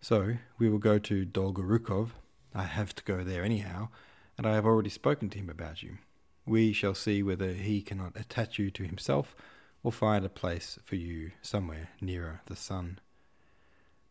So 0.00 0.36
we 0.58 0.68
will 0.68 0.78
go 0.78 0.98
to 0.98 1.24
Dolgorukov. 1.24 2.10
I 2.54 2.64
have 2.64 2.94
to 2.96 3.04
go 3.04 3.22
there 3.22 3.44
anyhow, 3.44 3.88
and 4.36 4.46
I 4.46 4.54
have 4.54 4.66
already 4.66 4.90
spoken 4.90 5.30
to 5.30 5.38
him 5.38 5.48
about 5.48 5.82
you. 5.82 5.98
We 6.50 6.72
shall 6.72 6.94
see 6.94 7.22
whether 7.22 7.52
he 7.52 7.80
cannot 7.80 8.16
attach 8.16 8.58
you 8.58 8.72
to 8.72 8.82
himself 8.82 9.36
or 9.84 9.92
find 9.92 10.24
a 10.24 10.28
place 10.28 10.80
for 10.82 10.96
you 10.96 11.30
somewhere 11.42 11.90
nearer 12.00 12.40
the 12.46 12.56
sun. 12.56 12.98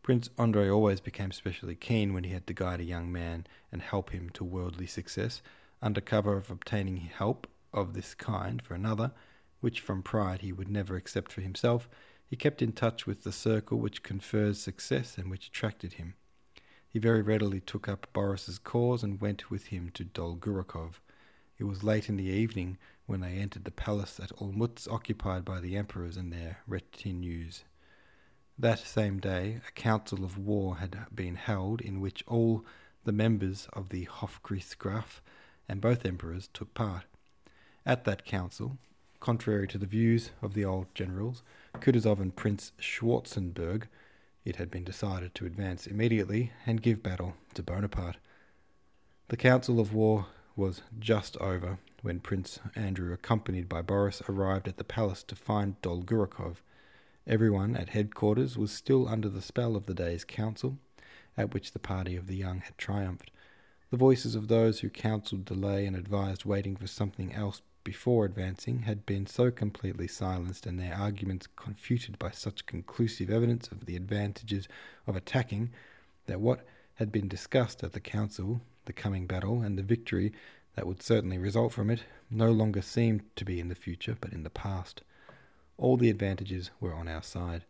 Prince 0.02 0.30
Andrei 0.38 0.70
always 0.70 1.00
became 1.00 1.32
specially 1.32 1.74
keen 1.74 2.14
when 2.14 2.24
he 2.24 2.30
had 2.30 2.46
to 2.46 2.54
guide 2.54 2.80
a 2.80 2.84
young 2.84 3.12
man 3.12 3.46
and 3.70 3.82
help 3.82 4.12
him 4.12 4.30
to 4.30 4.42
worldly 4.42 4.86
success, 4.86 5.42
under 5.82 6.00
cover 6.00 6.34
of 6.38 6.50
obtaining 6.50 6.96
help 6.96 7.46
of 7.74 7.92
this 7.92 8.14
kind 8.14 8.62
for 8.62 8.72
another, 8.72 9.12
which 9.60 9.82
from 9.82 10.02
pride 10.02 10.40
he 10.40 10.50
would 10.50 10.70
never 10.70 10.96
accept 10.96 11.30
for 11.30 11.42
himself. 11.42 11.90
He 12.26 12.36
kept 12.36 12.62
in 12.62 12.72
touch 12.72 13.06
with 13.06 13.22
the 13.22 13.32
circle 13.32 13.78
which 13.78 14.02
confers 14.02 14.58
success 14.58 15.18
and 15.18 15.30
which 15.30 15.48
attracted 15.48 15.92
him. 15.94 16.14
He 16.88 16.98
very 16.98 17.20
readily 17.20 17.60
took 17.60 17.86
up 17.86 18.06
Boris's 18.14 18.58
cause 18.58 19.02
and 19.02 19.20
went 19.20 19.50
with 19.50 19.66
him 19.66 19.90
to 19.92 20.06
Dolgorukov. 20.06 21.00
It 21.60 21.64
was 21.64 21.84
late 21.84 22.08
in 22.08 22.16
the 22.16 22.24
evening 22.24 22.78
when 23.04 23.20
they 23.20 23.34
entered 23.34 23.64
the 23.64 23.70
palace 23.70 24.18
at 24.18 24.34
Olmutz 24.40 24.88
occupied 24.90 25.44
by 25.44 25.60
the 25.60 25.76
emperors 25.76 26.16
and 26.16 26.32
their 26.32 26.60
retinues. 26.66 27.64
That 28.58 28.78
same 28.78 29.18
day, 29.18 29.60
a 29.68 29.72
council 29.72 30.24
of 30.24 30.38
war 30.38 30.78
had 30.78 30.96
been 31.14 31.34
held 31.34 31.82
in 31.82 32.00
which 32.00 32.24
all 32.26 32.64
the 33.04 33.12
members 33.12 33.68
of 33.74 33.90
the 33.90 34.06
Hofkriegsgraf 34.06 35.20
and 35.68 35.82
both 35.82 36.06
emperors 36.06 36.48
took 36.54 36.72
part. 36.72 37.04
At 37.84 38.04
that 38.04 38.24
council, 38.24 38.78
contrary 39.20 39.68
to 39.68 39.76
the 39.76 39.84
views 39.84 40.30
of 40.40 40.54
the 40.54 40.64
old 40.64 40.86
generals, 40.94 41.42
Kutuzov 41.74 42.20
and 42.20 42.34
Prince 42.34 42.72
Schwarzenberg, 42.80 43.82
it 44.46 44.56
had 44.56 44.70
been 44.70 44.84
decided 44.84 45.34
to 45.34 45.44
advance 45.44 45.86
immediately 45.86 46.52
and 46.64 46.80
give 46.80 47.02
battle 47.02 47.34
to 47.52 47.62
Bonaparte. 47.62 48.16
The 49.28 49.36
council 49.36 49.78
of 49.78 49.92
war 49.92 50.28
was 50.56 50.82
just 50.98 51.36
over 51.38 51.78
when 52.02 52.20
Prince 52.20 52.58
Andrew, 52.74 53.12
accompanied 53.12 53.68
by 53.68 53.82
Boris, 53.82 54.22
arrived 54.28 54.68
at 54.68 54.76
the 54.76 54.84
palace 54.84 55.22
to 55.24 55.36
find 55.36 55.80
Dolgorukov 55.82 56.56
Everyone 57.26 57.76
at 57.76 57.90
headquarters 57.90 58.56
was 58.56 58.72
still 58.72 59.06
under 59.06 59.28
the 59.28 59.42
spell 59.42 59.76
of 59.76 59.86
the 59.86 59.94
day's 59.94 60.24
council, 60.24 60.78
at 61.36 61.52
which 61.52 61.72
the 61.72 61.78
party 61.78 62.16
of 62.16 62.26
the 62.26 62.34
young 62.34 62.58
had 62.60 62.76
triumphed. 62.78 63.30
The 63.90 63.96
voices 63.96 64.34
of 64.34 64.48
those 64.48 64.80
who 64.80 64.90
counselled 64.90 65.44
delay 65.44 65.86
and 65.86 65.94
advised 65.94 66.44
waiting 66.44 66.76
for 66.76 66.86
something 66.86 67.32
else 67.34 67.62
before 67.84 68.24
advancing 68.24 68.80
had 68.80 69.06
been 69.06 69.26
so 69.26 69.50
completely 69.50 70.08
silenced 70.08 70.66
and 70.66 70.78
their 70.78 70.94
arguments 70.94 71.46
confuted 71.56 72.18
by 72.18 72.30
such 72.30 72.66
conclusive 72.66 73.30
evidence 73.30 73.68
of 73.68 73.86
the 73.86 73.96
advantages 73.96 74.66
of 75.06 75.14
attacking 75.14 75.70
that 76.26 76.40
what 76.40 76.66
had 76.94 77.12
been 77.12 77.28
discussed 77.28 77.84
at 77.84 77.92
the 77.92 78.00
council, 78.00 78.60
the 78.90 79.02
coming 79.02 79.24
battle, 79.24 79.62
and 79.62 79.78
the 79.78 79.84
victory 79.84 80.32
that 80.74 80.84
would 80.84 81.00
certainly 81.00 81.38
result 81.38 81.72
from 81.72 81.90
it, 81.90 82.02
no 82.28 82.50
longer 82.50 82.82
seemed 82.82 83.22
to 83.36 83.44
be 83.44 83.60
in 83.60 83.68
the 83.68 83.74
future 83.76 84.16
but 84.20 84.32
in 84.32 84.42
the 84.42 84.50
past. 84.50 85.02
All 85.78 85.96
the 85.96 86.10
advantages 86.10 86.72
were 86.80 86.92
on 86.92 87.06
our 87.06 87.22
side. 87.22 87.66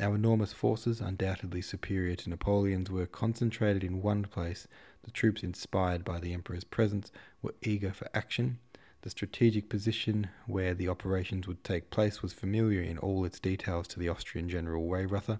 Our 0.00 0.16
enormous 0.16 0.52
forces, 0.52 1.00
undoubtedly 1.00 1.62
superior 1.62 2.16
to 2.16 2.30
Napoleon's, 2.30 2.90
were 2.90 3.06
concentrated 3.06 3.84
in 3.84 4.02
one 4.02 4.24
place. 4.24 4.66
The 5.04 5.12
troops, 5.12 5.44
inspired 5.44 6.04
by 6.04 6.18
the 6.18 6.34
Emperor's 6.34 6.64
presence, 6.64 7.12
were 7.42 7.54
eager 7.62 7.92
for 7.92 8.08
action. 8.12 8.58
The 9.02 9.10
strategic 9.10 9.68
position 9.68 10.30
where 10.48 10.74
the 10.74 10.88
operations 10.88 11.46
would 11.46 11.62
take 11.62 11.90
place 11.90 12.22
was 12.22 12.32
familiar 12.32 12.82
in 12.82 12.98
all 12.98 13.24
its 13.24 13.38
details 13.38 13.86
to 13.88 14.00
the 14.00 14.08
Austrian 14.08 14.48
General 14.48 14.84
Weyrother. 14.84 15.38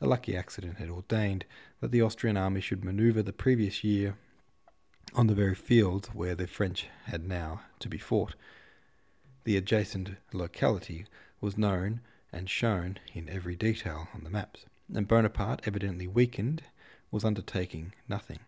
A 0.00 0.06
lucky 0.06 0.34
accident 0.34 0.78
had 0.78 0.88
ordained 0.88 1.44
that 1.80 1.90
the 1.90 2.00
Austrian 2.00 2.38
army 2.38 2.62
should 2.62 2.84
manoeuvre 2.84 3.22
the 3.22 3.34
previous 3.34 3.84
year 3.84 4.16
on 5.14 5.26
the 5.26 5.34
very 5.34 5.54
fields 5.54 6.08
where 6.08 6.34
the 6.34 6.46
French 6.46 6.88
had 7.04 7.26
now 7.26 7.62
to 7.80 7.88
be 7.88 7.98
fought. 7.98 8.34
The 9.44 9.56
adjacent 9.56 10.10
locality 10.32 11.06
was 11.40 11.56
known 11.56 12.00
and 12.32 12.50
shown 12.50 12.98
in 13.14 13.28
every 13.28 13.56
detail 13.56 14.08
on 14.14 14.24
the 14.24 14.30
maps, 14.30 14.66
and 14.92 15.08
Bonaparte, 15.08 15.62
evidently 15.64 16.06
weakened, 16.06 16.62
was 17.10 17.24
undertaking 17.24 17.92
nothing. 18.08 18.40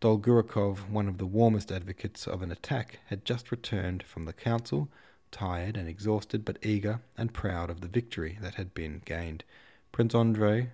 Dolgorukov, 0.00 0.90
one 0.90 1.06
of 1.06 1.18
the 1.18 1.26
warmest 1.26 1.70
advocates 1.70 2.26
of 2.26 2.42
an 2.42 2.50
attack, 2.50 2.98
had 3.06 3.24
just 3.24 3.52
returned 3.52 4.02
from 4.02 4.24
the 4.24 4.32
council, 4.32 4.88
tired 5.30 5.76
and 5.76 5.88
exhausted, 5.88 6.44
but 6.44 6.58
eager 6.64 7.00
and 7.16 7.32
proud 7.32 7.70
of 7.70 7.80
the 7.80 7.88
victory 7.88 8.38
that 8.40 8.54
had 8.54 8.74
been 8.74 9.02
gained. 9.04 9.44
Prince 9.92 10.14
Andrei 10.14 10.70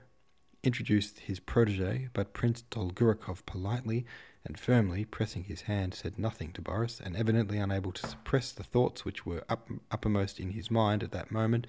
introduced 0.69 1.21
his 1.21 1.41
protege, 1.41 2.11
but 2.13 2.35
Prince 2.35 2.63
Dolgorukov 2.71 3.47
politely 3.47 4.05
and 4.45 4.61
firmly 4.61 5.03
pressing 5.03 5.45
his 5.45 5.63
hand 5.63 5.95
said 5.95 6.19
nothing 6.19 6.53
to 6.53 6.61
Boris, 6.61 7.01
and 7.03 7.17
evidently 7.17 7.57
unable 7.57 7.91
to 7.91 8.07
suppress 8.07 8.53
the 8.53 8.63
thoughts 8.63 9.03
which 9.03 9.25
were 9.25 9.45
up, 9.49 9.71
uppermost 9.91 10.39
in 10.39 10.51
his 10.51 10.71
mind 10.71 11.03
at 11.03 11.11
that 11.11 11.31
moment, 11.31 11.67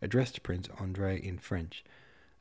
addressed 0.00 0.42
Prince 0.42 0.66
Andrei 0.80 1.18
in 1.18 1.36
French. 1.36 1.84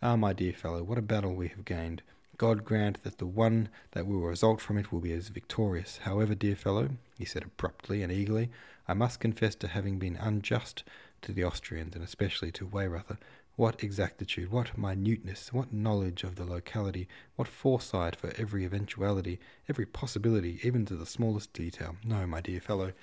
Ah, 0.01 0.15
my 0.15 0.31
dear 0.31 0.53
fellow, 0.53 0.81
what 0.81 0.97
a 0.97 1.01
battle 1.01 1.35
we 1.35 1.49
have 1.49 1.65
gained! 1.65 2.03
God 2.37 2.63
grant 2.63 3.03
that 3.03 3.17
the 3.17 3.25
one 3.25 3.67
that 3.91 4.07
will 4.07 4.21
result 4.21 4.61
from 4.61 4.77
it 4.77 4.93
will 4.93 5.01
be 5.01 5.11
as 5.11 5.27
victorious. 5.27 5.97
However, 6.03 6.35
dear 6.35 6.55
fellow, 6.55 6.91
he 7.17 7.25
said 7.25 7.43
abruptly 7.43 8.01
and 8.01 8.13
eagerly, 8.13 8.49
I 8.87 8.93
must 8.93 9.19
confess 9.19 9.55
to 9.55 9.67
having 9.67 9.99
been 9.99 10.15
unjust 10.15 10.85
to 11.23 11.33
the 11.33 11.43
Austrians, 11.43 11.95
and 11.95 12.03
especially 12.03 12.51
to 12.53 12.65
Weyrother, 12.65 13.17
what 13.57 13.83
exactitude, 13.83 14.51
what 14.51 14.77
minuteness, 14.77 15.51
what 15.51 15.73
knowledge 15.73 16.23
of 16.23 16.35
the 16.35 16.45
locality, 16.45 17.07
what 17.35 17.47
foresight 17.47 18.15
for 18.15 18.31
every 18.37 18.63
eventuality, 18.63 19.39
every 19.67 19.85
possibility, 19.85 20.59
even 20.63 20.85
to 20.85 20.95
the 20.95 21.07
smallest 21.07 21.51
detail. 21.53 21.95
No, 22.05 22.27
my 22.27 22.39
dear 22.39 22.61
fellow, 22.61 22.93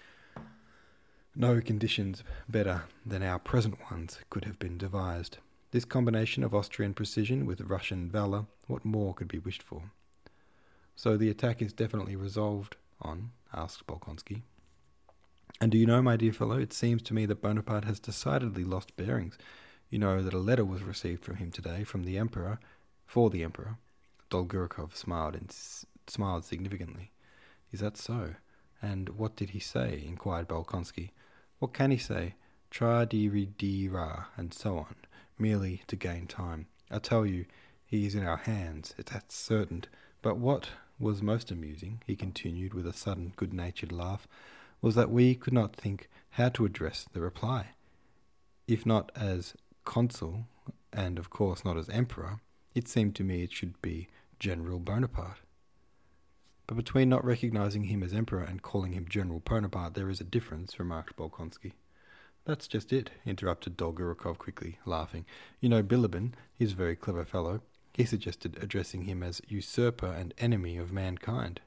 no 1.35 1.61
conditions 1.61 2.23
better 2.49 2.85
than 3.05 3.25
our 3.25 3.41
present 3.41 3.79
ones 3.91 4.21
could 4.31 4.45
have 4.45 4.61
been 4.61 4.79
devised. 4.79 5.39
This 5.73 5.85
combination 5.85 6.45
of 6.45 6.55
Austrian 6.55 6.95
precision 6.95 7.47
with 7.47 7.61
Russian 7.61 8.09
valour, 8.09 8.47
what 8.69 8.85
more 8.85 9.13
could 9.13 9.27
be 9.27 9.41
wished 9.41 9.63
for? 9.63 9.91
So 10.95 11.17
the 11.17 11.31
attack 11.31 11.61
is 11.61 11.73
definitely 11.73 12.15
resolved 12.15 12.77
on? 13.03 13.33
asked 13.53 13.89
Bolkonsky. 13.89 14.43
And 15.61 15.73
do 15.73 15.79
you 15.79 15.87
know, 15.87 16.01
my 16.01 16.17
dear 16.17 16.33
fellow, 16.33 16.59
it 16.59 16.73
seems 16.73 17.03
to 17.03 17.15
me 17.15 17.27
that 17.27 17.43
Bonaparte 17.43 17.87
has 17.87 17.99
decidedly 17.99 18.63
lost 18.63 18.97
bearings. 18.97 19.37
You 19.95 20.01
know 20.01 20.25
that 20.25 20.35
a 20.35 20.39
letter 20.39 20.65
was 20.65 20.83
received 20.83 21.25
from 21.25 21.37
him 21.37 21.53
today 21.53 21.85
from 21.85 22.03
the 22.03 22.19
Emperor, 22.19 22.59
for 23.07 23.31
the 23.31 23.45
Emperor. 23.45 23.79
Dolgorukov 24.29 24.97
smiled 24.97 25.37
and 25.37 25.49
s- 25.49 25.87
smiled 26.09 26.45
significantly. 26.45 27.13
Is 27.71 27.79
that 27.79 27.97
so? 27.97 28.35
And 28.83 29.11
what 29.11 29.37
did 29.37 29.51
he 29.51 29.61
say? 29.61 30.03
inquired 30.05 30.49
Bolkonsky. 30.49 31.11
What 31.61 31.75
can 31.75 31.93
he 31.93 31.97
say? 31.97 32.35
Tra 32.73 33.07
di 33.07 33.29
di 33.29 33.89
ra, 33.89 34.25
and 34.37 34.53
so 34.53 34.79
on, 34.79 34.97
merely 35.39 35.85
to 35.87 35.95
gain 35.95 36.27
time. 36.27 36.67
I 36.91 36.99
tell 36.99 37.25
you, 37.25 37.45
he 37.87 38.05
is 38.05 38.17
in 38.17 38.27
our 38.27 38.39
hands, 38.39 38.97
that's 38.97 39.37
certain. 39.37 39.85
But 40.23 40.39
what 40.39 40.71
was 40.99 41.23
most 41.23 41.53
amusing, 41.53 42.03
he 42.05 42.17
continued 42.17 42.75
with 42.75 42.89
a 42.89 42.93
sudden 42.93 43.33
good 43.37 43.55
natured 43.55 43.93
laugh, 43.93 44.27
was 44.83 44.97
that 44.97 45.13
we 45.13 45.37
could 45.37 45.53
not 45.53 45.77
think 45.77 46.09
how 46.31 46.49
to 46.49 46.65
address 46.65 47.07
the 47.13 47.21
reply. 47.21 47.69
If 48.67 48.87
not 48.87 49.13
as 49.15 49.55
consul, 49.85 50.47
and 50.93 51.19
of 51.19 51.31
course 51.31 51.65
not 51.65 51.77
as 51.77 51.89
emperor, 51.89 52.41
it 52.75 52.89
seemed 52.89 53.15
to 53.17 53.25
me 53.25 53.43
it 53.43 53.53
should 53.53 53.81
be 53.83 54.09
General 54.39 54.79
Bonaparte. 54.79 55.41
But 56.67 56.77
between 56.77 57.09
not 57.09 57.25
recognizing 57.25 57.85
him 57.85 58.03
as 58.03 58.13
emperor 58.13 58.43
and 58.43 58.63
calling 58.63 58.93
him 58.93 59.07
General 59.09 59.41
Bonaparte, 59.41 59.95
there 59.95 60.09
is 60.09 60.21
a 60.21 60.25
difference, 60.25 60.79
remarked 60.79 61.17
Bolkonsky. 61.17 61.73
That's 62.45 62.69
just 62.69 62.93
it, 62.93 63.11
interrupted 63.25 63.77
Dolgorukov 63.77 64.39
quickly, 64.39 64.79
laughing. 64.85 65.25
You 65.61 65.69
know 65.69 65.83
Bilibin, 65.83 66.33
he's 66.55 66.73
a 66.73 66.77
very 66.77 66.97
clever 66.97 67.25
fellow. 67.25 67.61
He 67.95 68.05
suggested 68.05 68.59
addressing 68.61 69.03
him 69.03 69.23
as 69.23 69.41
usurper 69.49 70.07
and 70.07 70.35
enemy 70.39 70.77
of 70.77 70.93
mankind. 70.93 71.61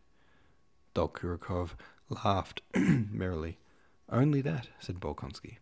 Dolgorukov 0.93 1.71
laughed 2.09 2.61
merrily. 2.75 3.57
Only 4.09 4.41
that, 4.41 4.67
said 4.79 4.99
Bolkonsky. 4.99 5.57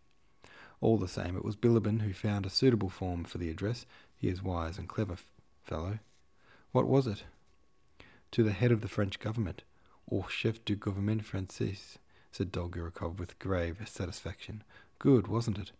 All 0.80 0.98
the 0.98 1.08
same, 1.08 1.36
it 1.36 1.44
was 1.44 1.56
Bilibin 1.56 2.02
who 2.02 2.12
found 2.12 2.46
a 2.46 2.50
suitable 2.50 2.90
form 2.90 3.24
for 3.24 3.38
the 3.38 3.50
address. 3.50 3.86
He 4.16 4.28
is 4.28 4.42
wise 4.42 4.78
and 4.78 4.88
clever 4.88 5.14
f- 5.14 5.26
fellow. 5.64 5.98
What 6.72 6.86
was 6.86 7.06
it? 7.06 7.24
To 8.32 8.42
the 8.42 8.52
head 8.52 8.72
of 8.72 8.82
the 8.82 8.88
French 8.88 9.18
government, 9.18 9.62
or 10.06 10.28
chef 10.28 10.64
du 10.64 10.76
gouvernement 10.76 11.24
français, 11.24 11.96
said 12.30 12.52
Dolgorukov 12.52 13.18
with 13.18 13.38
grave 13.38 13.78
satisfaction. 13.86 14.62
Good, 14.98 15.26
wasn't 15.26 15.58
it? 15.58 15.72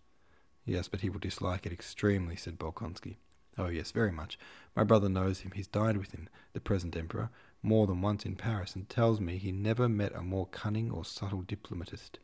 Yes, 0.65 0.89
but 0.89 1.01
he 1.01 1.11
will 1.11 1.21
dislike 1.21 1.67
it 1.67 1.73
extremely, 1.73 2.37
said 2.37 2.59
Bolkonsky. 2.59 3.17
Oh, 3.59 3.69
yes, 3.69 3.91
very 3.91 4.13
much. 4.13 4.39
My 4.75 4.85
brother 4.85 5.09
knows 5.09 5.41
him. 5.41 5.53
He's 5.55 5.67
dined 5.67 5.99
with 5.99 6.13
him, 6.13 6.29
the 6.53 6.61
present 6.61 6.97
emperor, 6.97 7.31
more 7.63 7.87
than 7.87 8.03
once 8.03 8.25
in 8.25 8.37
Paris, 8.37 8.75
and 8.75 8.89
tells 8.89 9.21
me 9.21 9.39
he 9.39 9.53
never 9.53 9.89
met 9.89 10.15
a 10.15 10.23
more 10.23 10.47
cunning 10.47 10.91
or 10.91 11.05
subtle 11.05 11.43
diplomatist. 11.43 12.19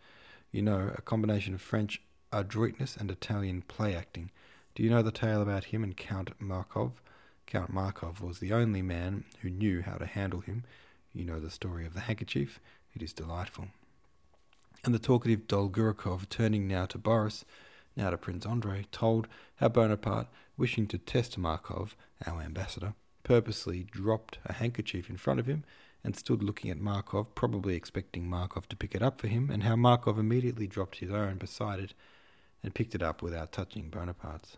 You 0.51 0.63
know, 0.63 0.93
a 0.95 1.03
combination 1.03 1.55
of 1.55 1.63
French 1.63 2.03
adroitness 2.33 2.97
and 2.97 3.11
Italian 3.11 3.63
play 3.63 3.95
acting. 3.95 4.31
Do 4.75 4.83
you 4.83 4.91
know 4.91 5.03
the 5.03 5.13
tale 5.13 5.43
about 5.43 5.65
him 5.65 5.85
and 5.85 5.97
Count 5.97 6.31
Markov? 6.39 7.03
Count 7.47 7.73
Markov 7.73 8.21
was 8.21 8.39
the 8.39 8.53
only 8.53 8.83
man 8.83 9.25
who 9.41 9.51
knew 9.51 9.83
how 9.83 9.97
to 9.97 10.07
handle 10.07 10.41
him. 10.41 10.65
You 11.13 11.25
know 11.25 11.41
the 11.41 11.51
story 11.51 11.85
of 11.85 11.93
the 11.93 12.01
handkerchief? 12.01 12.59
It 12.95 13.03
is 13.03 13.13
delightful. 13.13 13.69
And 14.85 14.95
the 14.95 14.99
talkative 14.99 15.47
Dolgorukov, 15.47 16.29
turning 16.29 16.67
now 16.67 16.87
to 16.87 16.99
Boris, 16.99 17.45
now 17.97 18.11
to 18.11 18.17
Prince 18.17 18.47
Andrei, 18.47 18.87
told 18.91 19.29
how 19.57 19.69
Bonaparte, 19.69 20.29
wishing 20.57 20.87
to 20.89 20.99
test 20.99 21.37
Markov, 21.37 21.95
our 22.27 22.41
ambassador, 22.41 22.95
purposely 23.23 23.85
dropped 23.85 24.39
a 24.47 24.55
handkerchief 24.55 25.09
in 25.09 25.17
front 25.17 25.39
of 25.39 25.47
him 25.47 25.65
and 26.03 26.17
stood 26.17 26.43
looking 26.43 26.71
at 26.71 26.81
Markov, 26.81 27.35
probably 27.35 27.77
expecting 27.77 28.29
Markov 28.29 28.69
to 28.69 28.77
pick 28.77 28.95
it 28.95 29.03
up 29.03 29.21
for 29.21 29.29
him, 29.29 29.51
and 29.51 29.63
how 29.63 29.77
Markov 29.77 30.19
immediately 30.19 30.67
dropped 30.67 30.97
his 30.97 31.11
own 31.11 31.37
beside 31.37 31.79
it 31.79 31.95
and 32.63 32.75
picked 32.75 32.95
it 32.95 33.03
up 33.03 33.23
without 33.23 33.53
touching 33.53 33.91
Bonaparte's. 33.91 34.57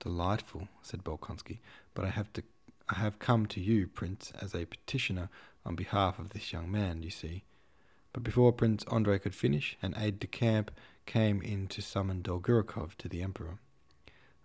Delightful, 0.00 0.68
said 0.82 1.04
Bolkonsky, 1.04 1.58
but 1.94 2.04
I 2.04 2.08
have 2.08 2.32
to 2.34 2.42
I 2.88 2.96
have 2.96 3.18
come 3.18 3.46
to 3.46 3.60
you, 3.60 3.86
Prince, 3.86 4.32
as 4.40 4.54
a 4.54 4.66
petitioner 4.66 5.30
on 5.64 5.74
behalf 5.74 6.18
of 6.18 6.30
this 6.30 6.52
young 6.52 6.70
man, 6.70 7.02
you 7.02 7.08
see. 7.08 7.44
But 8.12 8.22
before 8.22 8.52
Prince 8.52 8.84
Andrei 8.92 9.18
could 9.18 9.34
finish, 9.34 9.78
an 9.80 9.94
aide 9.96 10.20
de 10.20 10.26
camp 10.26 10.70
came 11.06 11.40
in 11.40 11.66
to 11.68 11.80
summon 11.80 12.22
Dolgorukov 12.22 12.96
to 12.96 13.08
the 13.08 13.22
Emperor. 13.22 13.58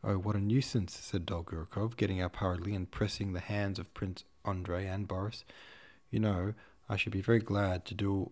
Oh, 0.04 0.16
what 0.16 0.38
a 0.38 0.40
nuisance, 0.40 0.98
said 0.98 1.26
Dolgorukov, 1.26 1.98
getting 1.98 2.22
up 2.22 2.38
hurriedly 2.38 2.74
and 2.74 2.90
pressing 2.90 3.34
the 3.34 3.42
hands 3.42 3.78
of 3.78 3.94
Prince 3.94 4.24
Andrei 4.46 4.88
and 4.88 5.06
Boris. 5.06 5.44
You 6.10 6.20
know, 6.20 6.54
I 6.88 6.96
should 6.96 7.12
be 7.12 7.22
very 7.22 7.40
glad 7.40 7.86
to 7.86 7.94
do 7.94 8.32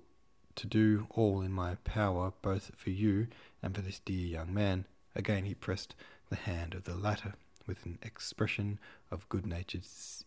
to 0.56 0.66
do 0.66 1.06
all 1.12 1.42
in 1.42 1.52
my 1.52 1.76
power, 1.84 2.34
both 2.42 2.72
for 2.76 2.90
you 2.90 3.28
and 3.62 3.76
for 3.76 3.82
this 3.82 4.00
dear 4.00 4.26
young 4.26 4.54
man. 4.54 4.86
Again 5.16 5.46
he 5.46 5.54
pressed 5.54 5.96
the 6.30 6.36
hand 6.36 6.74
of 6.74 6.84
the 6.84 6.96
latter 6.96 7.34
with 7.66 7.86
an 7.86 8.00
expression 8.02 8.80
of 9.12 9.28
good 9.30 9.46
natured, 9.46 9.86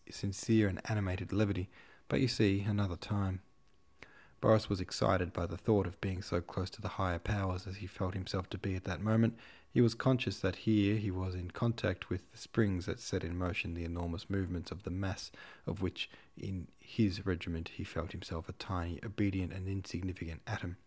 sincere, 0.09 0.67
and 0.67 0.81
animated 0.89 1.33
levity. 1.33 1.69
But 2.07 2.21
you 2.21 2.27
see, 2.27 2.61
another 2.67 2.95
time. 2.95 3.41
Boris 4.41 4.69
was 4.69 4.81
excited 4.81 5.33
by 5.33 5.45
the 5.45 5.57
thought 5.57 5.85
of 5.85 6.01
being 6.01 6.21
so 6.21 6.41
close 6.41 6.69
to 6.71 6.81
the 6.81 6.87
higher 6.87 7.19
powers 7.19 7.67
as 7.67 7.77
he 7.77 7.87
felt 7.87 8.15
himself 8.15 8.49
to 8.49 8.57
be 8.57 8.75
at 8.75 8.85
that 8.85 9.01
moment. 9.01 9.37
He 9.71 9.81
was 9.81 9.93
conscious 9.93 10.39
that 10.39 10.57
here 10.57 10.97
he 10.97 11.11
was 11.11 11.35
in 11.35 11.51
contact 11.51 12.09
with 12.09 12.29
the 12.31 12.37
springs 12.37 12.87
that 12.87 12.99
set 12.99 13.23
in 13.23 13.37
motion 13.37 13.73
the 13.73 13.85
enormous 13.85 14.29
movements 14.29 14.71
of 14.71 14.83
the 14.83 14.89
mass 14.89 15.31
of 15.65 15.81
which 15.81 16.09
in 16.35 16.67
his 16.79 17.25
regiment 17.25 17.71
he 17.75 17.83
felt 17.83 18.11
himself 18.11 18.49
a 18.49 18.53
tiny, 18.53 18.99
obedient, 19.05 19.53
and 19.53 19.67
insignificant 19.67 20.41
atom. 20.47 20.77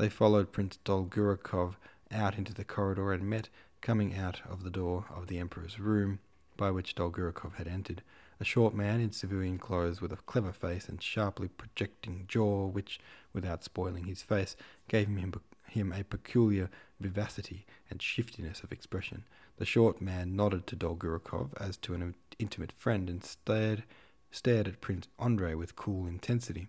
They 0.00 0.08
followed 0.08 0.50
Prince 0.50 0.78
Dolgorukov 0.82 1.74
out 2.10 2.38
into 2.38 2.54
the 2.54 2.64
corridor 2.64 3.12
and 3.12 3.28
met, 3.28 3.50
coming 3.82 4.16
out 4.16 4.40
of 4.48 4.64
the 4.64 4.70
door 4.70 5.04
of 5.14 5.26
the 5.26 5.38
Emperor's 5.38 5.78
room, 5.78 6.20
by 6.56 6.70
which 6.70 6.94
Dolgorukov 6.94 7.56
had 7.56 7.68
entered, 7.68 8.00
a 8.40 8.44
short 8.44 8.72
man 8.74 9.02
in 9.02 9.12
civilian 9.12 9.58
clothes 9.58 10.00
with 10.00 10.10
a 10.10 10.16
clever 10.16 10.52
face 10.54 10.88
and 10.88 11.02
sharply 11.02 11.48
projecting 11.48 12.24
jaw, 12.28 12.66
which, 12.66 12.98
without 13.34 13.62
spoiling 13.62 14.04
his 14.04 14.22
face, 14.22 14.56
gave 14.88 15.06
him, 15.06 15.34
him 15.68 15.92
a 15.92 16.02
peculiar 16.02 16.70
vivacity 16.98 17.66
and 17.90 18.00
shiftiness 18.00 18.62
of 18.62 18.72
expression. 18.72 19.24
The 19.58 19.66
short 19.66 20.00
man 20.00 20.34
nodded 20.34 20.66
to 20.68 20.76
Dolgorukov 20.76 21.50
as 21.60 21.76
to 21.76 21.92
an 21.92 22.14
intimate 22.38 22.72
friend 22.72 23.10
and 23.10 23.22
stared, 23.22 23.82
stared 24.30 24.66
at 24.66 24.80
Prince 24.80 25.08
Andrei 25.18 25.52
with 25.52 25.76
cool 25.76 26.06
intensity. 26.06 26.68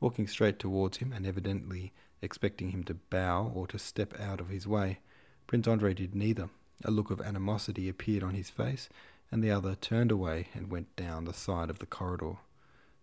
Walking 0.00 0.26
straight 0.26 0.58
towards 0.58 0.98
him 0.98 1.12
and 1.12 1.26
evidently 1.26 1.92
expecting 2.22 2.70
him 2.70 2.84
to 2.84 2.94
bow 2.94 3.52
or 3.54 3.66
to 3.68 3.78
step 3.78 4.18
out 4.20 4.40
of 4.40 4.48
his 4.48 4.66
way, 4.66 5.00
Prince 5.46 5.66
Andrei 5.66 5.94
did 5.94 6.14
neither. 6.14 6.50
A 6.84 6.90
look 6.90 7.10
of 7.10 7.20
animosity 7.20 7.88
appeared 7.88 8.22
on 8.22 8.34
his 8.34 8.50
face, 8.50 8.88
and 9.32 9.42
the 9.42 9.50
other 9.50 9.74
turned 9.74 10.12
away 10.12 10.48
and 10.54 10.70
went 10.70 10.94
down 10.94 11.24
the 11.24 11.34
side 11.34 11.70
of 11.70 11.80
the 11.80 11.86
corridor. 11.86 12.36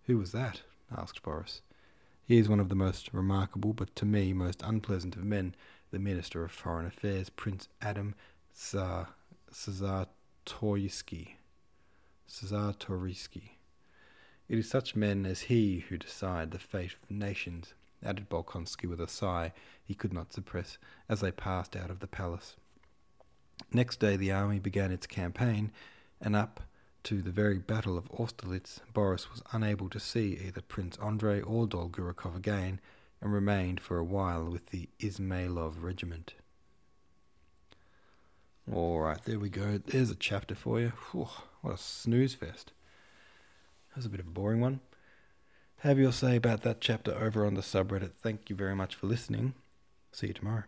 Who 0.05 0.17
was 0.17 0.31
that? 0.31 0.61
asked 0.95 1.21
Boris. 1.23 1.61
He 2.25 2.37
is 2.37 2.49
one 2.49 2.59
of 2.59 2.69
the 2.69 2.75
most 2.75 3.09
remarkable, 3.13 3.73
but 3.73 3.95
to 3.97 4.05
me 4.05 4.33
most 4.33 4.61
unpleasant 4.63 5.15
of 5.15 5.23
men, 5.23 5.55
the 5.91 5.99
Minister 5.99 6.43
of 6.43 6.51
Foreign 6.51 6.85
Affairs, 6.85 7.29
Prince 7.29 7.67
Adam 7.81 8.15
Tsar 8.53 9.09
Czartoryski. 9.51 11.35
Czartoryski. 12.27 13.54
It 14.47 14.59
is 14.59 14.69
such 14.69 14.95
men 14.95 15.25
as 15.25 15.41
he 15.41 15.79
who 15.89 15.97
decide 15.97 16.51
the 16.51 16.59
fate 16.59 16.95
of 17.01 17.09
nations, 17.09 17.73
added 18.03 18.29
Bolkonsky 18.29 18.87
with 18.87 19.01
a 19.01 19.07
sigh 19.07 19.53
he 19.83 19.95
could 19.95 20.13
not 20.13 20.33
suppress 20.33 20.77
as 21.09 21.21
they 21.21 21.31
passed 21.31 21.75
out 21.75 21.89
of 21.89 21.99
the 21.99 22.07
palace. 22.07 22.55
Next 23.71 23.99
day 23.99 24.15
the 24.15 24.31
army 24.31 24.59
began 24.59 24.91
its 24.91 25.07
campaign, 25.07 25.71
and 26.21 26.35
up 26.35 26.61
to 27.03 27.21
the 27.21 27.31
very 27.31 27.57
battle 27.57 27.97
of 27.97 28.09
Austerlitz, 28.11 28.81
Boris 28.93 29.31
was 29.31 29.41
unable 29.51 29.89
to 29.89 29.99
see 29.99 30.39
either 30.45 30.61
Prince 30.61 30.97
Andrei 30.97 31.41
or 31.41 31.67
Dolgorukov 31.67 32.35
again, 32.35 32.79
and 33.21 33.33
remained 33.33 33.79
for 33.79 33.97
a 33.97 34.03
while 34.03 34.45
with 34.45 34.67
the 34.67 34.89
Ismailov 34.99 35.81
regiment. 35.81 36.35
All 38.71 38.99
right, 39.01 39.23
there 39.23 39.39
we 39.39 39.49
go. 39.49 39.77
There's 39.77 40.09
a 40.09 40.15
chapter 40.15 40.55
for 40.55 40.79
you. 40.79 40.93
Whew, 41.11 41.29
what 41.61 41.75
a 41.75 41.77
snooze 41.77 42.33
fest. 42.33 42.71
That 43.95 43.99
was 43.99 44.07
a 44.07 44.09
bit 44.09 44.19
of 44.19 44.27
a 44.27 44.31
boring 44.31 44.59
one. 44.59 44.81
Have 45.77 45.97
your 45.97 46.11
say 46.11 46.35
about 46.35 46.63
that 46.63 46.81
chapter 46.81 47.15
over 47.15 47.45
on 47.45 47.53
the 47.53 47.61
subreddit. 47.61 48.11
Thank 48.17 48.49
you 48.49 48.55
very 48.55 48.75
much 48.75 48.93
for 48.93 49.07
listening. 49.07 49.53
See 50.11 50.27
you 50.27 50.33
tomorrow. 50.33 50.63